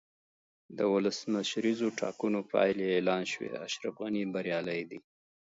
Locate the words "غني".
4.01-4.23